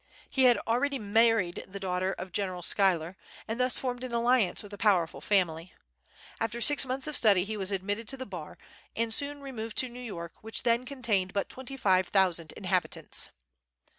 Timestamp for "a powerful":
4.73-5.21